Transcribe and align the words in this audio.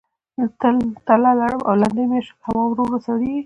تله، 1.07 1.31
لړم 1.41 1.61
او 1.67 1.73
لیندۍ 1.81 2.05
میاشتو 2.11 2.33
کې 2.37 2.41
هوا 2.47 2.63
ورو 2.67 2.81
ورو 2.85 2.97
سړیږي. 3.05 3.39